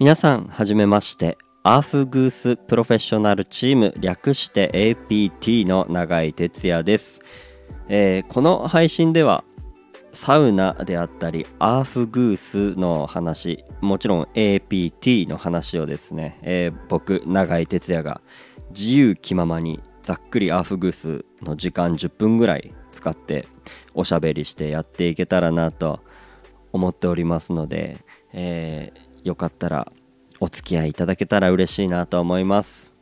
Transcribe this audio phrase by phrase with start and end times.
[0.00, 1.36] 皆さんはじめまして。
[1.62, 7.20] アーフグースプロフェッショナルチーム略して APT の永井哲也です、
[7.86, 9.44] えーこの配信では
[10.14, 18.22] サウナであったりアーフグースの話もちろん APT の話をですね、えー僕永井哲也が
[18.70, 23.48] 自由気ままにざっくりアーフグースの時間10分ぐらい使って
[23.92, 26.00] おしゃべりしてやっていけたらなと
[26.72, 27.98] 思っておりますので、
[28.32, 29.92] えーよかったら
[30.40, 32.94] お付き合いいただけたら嬉しいなと思います。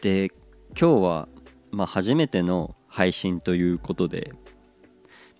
[0.00, 0.30] で
[0.78, 1.28] 今日は、
[1.70, 4.32] まあ、初めての配信ということで、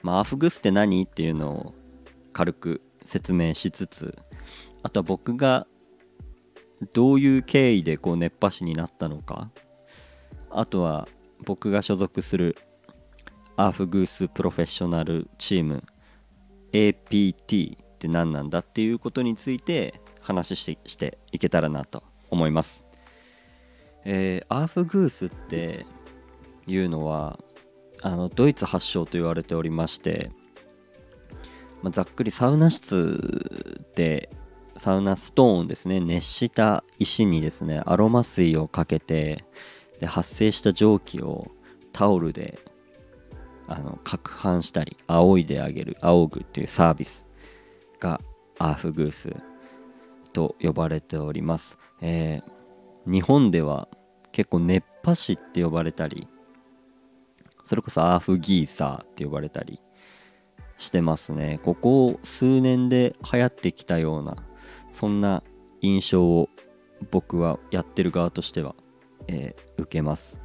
[0.03, 1.75] まあ、アフグスって何っていうのを
[2.33, 4.17] 軽く説明しつつ
[4.85, 5.67] あとは僕が
[6.93, 9.51] どういう経緯でこう熱波師になったのか
[10.51, 11.09] あとは
[11.45, 12.57] 僕が所属する
[13.57, 15.83] アーフグースプロフェッショナルチーム
[16.73, 22.85] APT って何なんだっていうことについて話してしていけたらなと思います。
[24.05, 25.87] えーアーフグースって
[26.67, 27.39] いうのは
[28.03, 30.31] あのドイツ発祥と言われておりまして、
[31.83, 34.29] まあ、ざっくりサウナ室で
[34.77, 39.45] サウナストーンですね熱した石にですねアロマ水をかけて
[40.01, 41.49] で発生した蒸気を
[41.93, 42.59] タオルで
[43.69, 47.27] あの攪拌したり仰いであげる仰ぐっていうサービス
[48.01, 48.21] が
[48.59, 49.35] アーフグース
[50.33, 52.63] と呼ばれております、えー
[53.05, 53.89] 日本では
[54.31, 56.29] 結構熱波師って呼ばれたり
[57.65, 59.81] それこそアーフギーサーって呼ばれたり
[60.79, 61.61] してますね。
[61.63, 64.37] ここ数年で流行ってきたような
[64.91, 65.43] そんな
[65.81, 66.49] 印象を
[67.11, 68.75] 僕はやってる側としては、
[69.29, 70.41] えー受けます、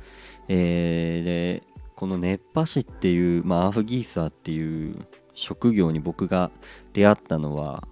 [0.48, 1.64] えーで
[1.96, 6.52] この熱波師っていう、まあ、アーフギーサーっていう職業に僕が
[6.94, 7.84] 出会ったのは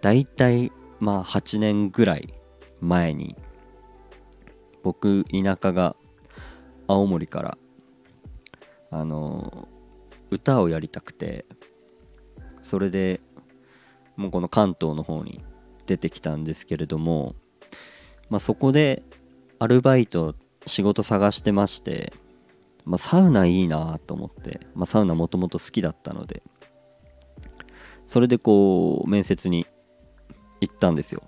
[0.00, 2.34] だいたいまあ8年ぐらい
[2.80, 3.36] 前に
[4.82, 5.96] 僕田舎が
[6.86, 7.58] 青森から
[8.90, 9.68] あの
[10.30, 11.44] 歌をやりたくて
[12.62, 13.20] それで
[14.16, 15.44] もうこの関東の方に
[15.86, 17.34] 出てきたんですけれども、
[18.30, 19.02] まあ、そこで
[19.58, 20.34] アルバイト
[20.66, 22.12] 仕事探してまして、
[22.84, 26.42] まあ、サウナいいなと思って、まあ、サウナもともと好きだったので
[28.06, 29.66] それでこう面接に
[30.60, 31.22] 行ったんですよ。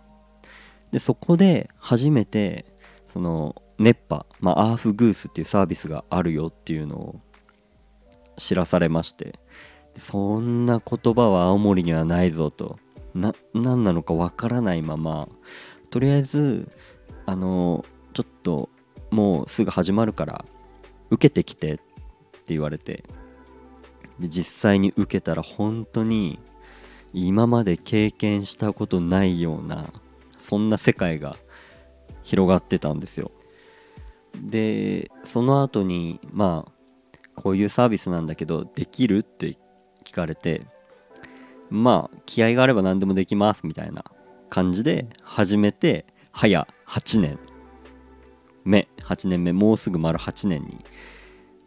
[0.90, 2.64] でそこで初めて
[3.06, 7.20] その熱波、まあ、アーフグースっていうサービスがあるよっていうのを
[8.36, 9.38] 知らされまして
[9.96, 12.78] そんな言葉は青森にはないぞと。
[13.14, 15.28] な何なのかわからないまま
[15.90, 16.70] とりあえず
[17.26, 18.68] あのちょっと
[19.10, 20.44] もうすぐ始まるから
[21.10, 21.82] 受けてきてって
[22.48, 23.04] 言われて
[24.18, 26.38] で実際に受けたら本当に
[27.12, 29.92] 今まで経験したことないような
[30.38, 31.36] そんな世界が
[32.22, 33.30] 広がってたんですよ。
[34.41, 36.72] でその後にまあ
[37.34, 39.56] こういうサービスなんだけどできるって
[40.04, 40.62] 聞かれて
[41.70, 44.04] まあ気合があれば何でもできますみたいな
[44.50, 47.38] 感じで始めて早8年。
[48.64, 49.52] 目8年目。
[49.52, 50.84] もうすぐ丸8年に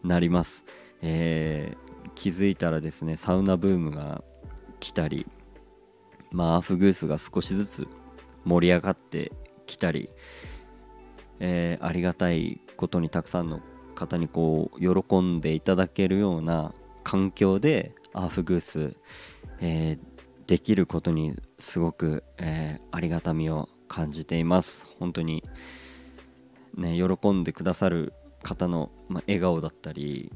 [0.04, 0.66] なります、
[1.02, 4.24] えー気づいたらですねサウナブームが
[4.82, 5.26] 来たり
[6.32, 7.88] まあアーフグースが少しずつ
[8.44, 9.32] 盛り上がって
[9.66, 10.10] きたり、
[11.40, 13.62] えーありがたいことにたくさんの
[13.96, 18.96] 方にこう喜んでいただけるような環境でアーフグース、
[19.62, 20.00] えー
[20.48, 24.86] できることにすごく、えーありがたみを感じています。
[25.00, 25.44] 本当に
[26.76, 30.32] ね喜んでくださる方の、まあ、笑顔だったり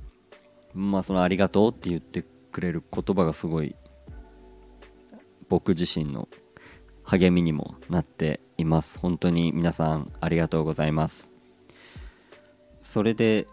[0.74, 3.76] まあそのありがとうって言ってくれる言葉がすごい
[5.50, 6.28] 僕自身の
[7.04, 9.00] 励みにもなっています。
[9.00, 11.34] 本当に皆さんありがとうございます。
[12.82, 13.48] それで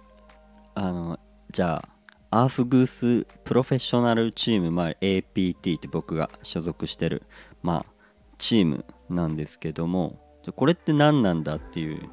[0.75, 1.19] あの
[1.51, 1.83] じゃ
[2.31, 7.25] あアーフグースプロフェッショナルチーム、まあ、APT って僕が所属してる、
[7.63, 8.05] まあ、
[8.39, 10.19] チームなんですけども
[10.57, 12.09] これって何なんだっていう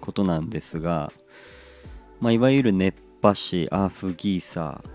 [0.00, 1.12] ことなんですが、
[2.20, 4.90] まあ、いわゆる熱波師アーフギーサー、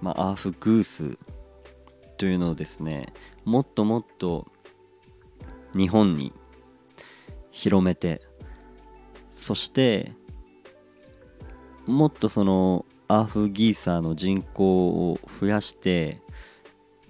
[0.00, 1.16] まあ、アーフグース
[2.18, 3.12] というのをですね
[3.44, 4.46] もっともっと
[5.74, 6.32] 日本に
[7.50, 8.20] 広めて
[9.30, 10.12] そして
[11.86, 16.20] もっとそのアーフギーサーの人口を増やして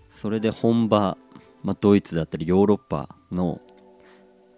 [0.08, 1.19] それで本場、
[1.62, 3.61] まあ、ドイツだったりヨーロッパの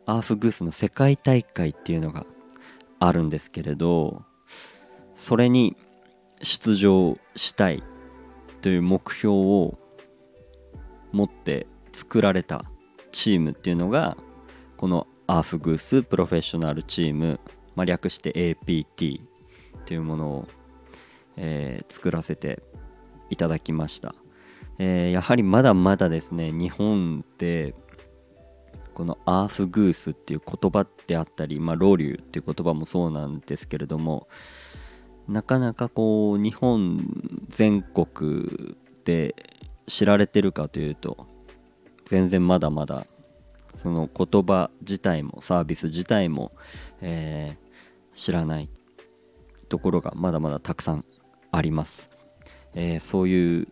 [0.04, 2.26] アーフグースの世界大会っていうのが
[2.98, 4.22] あるんですけれど
[5.14, 5.76] それに
[6.42, 7.82] 出場したい
[8.60, 9.78] という目標を
[11.12, 12.64] 持って作られた
[13.12, 14.16] チームっていうのが
[14.76, 17.40] このアーフグースプロフェッショナルチーム、
[17.74, 19.20] まあ、略して APT
[19.86, 20.48] というものを、
[21.36, 22.62] えー、作らせて
[23.28, 24.14] いただきました、
[24.78, 27.74] えー、やはりまだまだですね日本って
[28.94, 34.28] このアーフグースっていう言葉であったり、まあ、ロウリュっていう言葉もそうなんですけれども
[35.28, 37.00] なかなかこう日本
[37.48, 39.34] 全国で
[39.90, 41.26] 知られてるかというと
[42.04, 43.06] 全然まだまだ
[43.74, 46.52] その言葉自体もサービス自体も、
[47.00, 48.68] えー、知らない
[49.68, 51.04] ところがまだまだたくさん
[51.50, 52.10] あります、
[52.74, 53.68] えー、そういう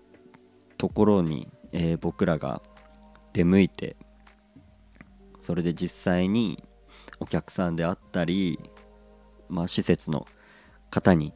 [0.77, 2.63] ところに、えー、僕らが
[3.33, 3.97] 出向いて
[5.41, 6.63] それで実際に
[7.21, 8.59] お客さんであったり、
[9.49, 10.27] まあ、施設の
[10.91, 11.33] 方に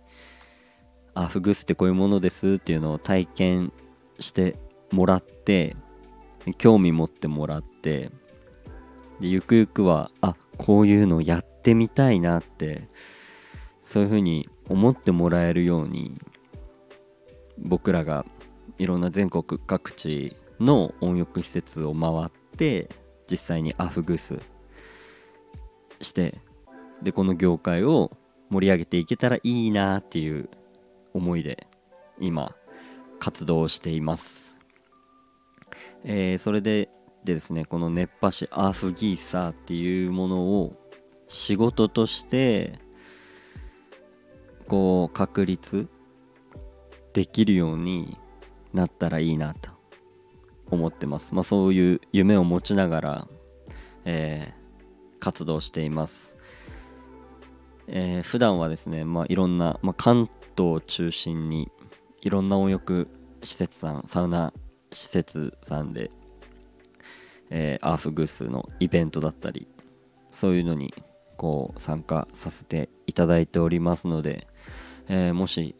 [1.15, 3.73] 「あフグスってこういうものです」っていうのを体験
[4.19, 4.57] して
[4.93, 5.75] もらって
[6.59, 8.11] 興味持ってもらって
[9.21, 12.89] でゆくゆくはあこういうのやってみたいなって
[13.83, 16.19] そういうふうに思ってもらえるように
[17.59, 18.25] 僕らが
[18.79, 22.89] いろんな全国各地の温浴施設を回って
[23.31, 24.39] 実際にアフグス
[26.01, 26.39] して
[27.03, 28.11] でこの業界を
[28.51, 30.49] 盛り上げていけたらいいなっていう
[31.15, 31.67] 思いで
[32.21, 32.55] 今
[33.19, 34.59] 活動しています、
[36.05, 36.89] えー、それで
[37.25, 40.77] でですねこの熱波師アーフギーサーっていうものを
[41.29, 42.79] 仕事として
[44.67, 45.89] こう確立
[47.13, 48.19] できるように
[48.73, 49.71] なったらいいなと
[50.71, 51.35] 思ってます。
[51.35, 53.29] まあ、そういう夢を持ちながら、
[54.05, 56.37] えー、活動しています。
[57.87, 61.71] えー、普段はですね、まあ、いろんな、まあ、関東を中心に
[62.23, 63.09] いろんな温浴
[63.43, 64.55] 施設さんサウナ
[64.93, 66.11] 施設さんで
[67.55, 69.69] えー、アーフグースのイベントだったり
[70.31, 70.95] そういうのに
[71.37, 74.49] こう参加させていただいておりますので、
[75.09, 75.77] えー、もし、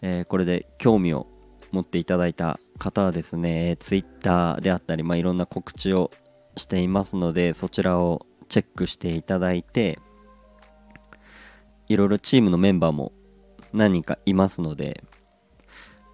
[0.00, 1.26] えー、これで興味を
[1.72, 6.10] 持っていただいた方はですね Twitter であったり、まあ、いろんな告知を
[6.56, 9.98] していますのでそちらをチェックしていただいて
[11.88, 13.12] いろいろチームのメンバーも
[13.74, 15.04] 何人かいますので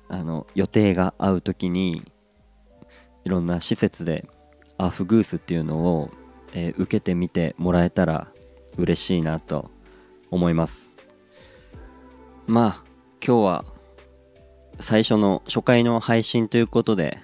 [0.08, 2.02] あの予定が合う時に
[3.25, 4.28] いろんな施設で
[4.78, 6.10] アフグースっていうのを、
[6.52, 8.28] えー、受けてみてもらえたら
[8.76, 9.70] 嬉しいなと
[10.31, 10.96] 思います。
[12.46, 12.84] まあ
[13.25, 13.64] 今日は
[14.78, 17.19] 最初の初回の配信ということで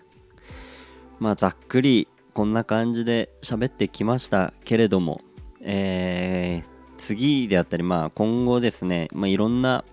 [1.20, 5.20] まあざっくりこんな感じで喋ってきましたけれども
[5.64, 9.84] えー、次であったりまあ今後ですね、まあ、いろんな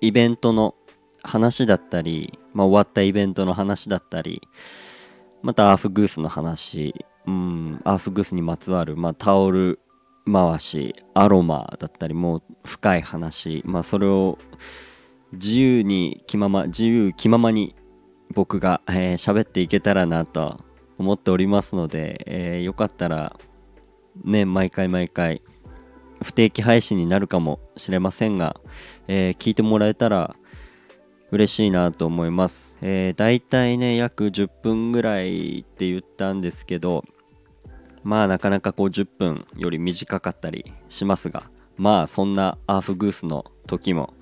[0.00, 0.76] イベントの
[1.22, 4.42] 話だったり、まあ、終わったイベントの話だったり
[5.42, 9.80] またアーフグースの話、うん、アーフグースにまつわる、まあ、タオル
[10.30, 14.38] 回しアロマだったりもう深い話、まあ、それを
[15.32, 17.74] 自由に気まま自由気ままに
[18.34, 20.60] 僕が喋、えー、っていけたらなと
[20.98, 23.38] 思っておりますので、えー、よかったら
[24.24, 25.42] ね毎回毎回
[26.22, 28.60] 不定期配信になるかもしれませんが、
[29.06, 30.34] えー、聞いてもらえたら
[31.30, 32.76] 嬉しいなと思います。
[32.80, 37.04] えー、大体ね、約10分ぐらいって言ったんですけど、
[38.02, 44.14] まあなかなかこう10分より短かったりしますが、まあそんなアーフグースの時も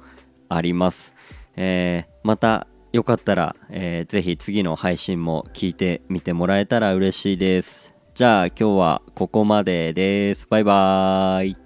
[0.49, 1.15] あります。
[1.57, 7.95] えー、またよかったら、えー、ぜひ次の配信も聞いてみてもらえたら嬉しいです。
[8.15, 10.47] じゃあ今日はここまでです。
[10.49, 11.66] バイバーイ。